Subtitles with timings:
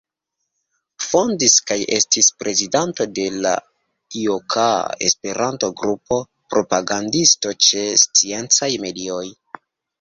[1.07, 3.53] Fondis kaj estis prezidanto de l'
[4.21, 4.65] loka
[5.11, 6.21] Esperanto-grupo;
[6.55, 9.25] propagandisto ĉe sciencaj medioj.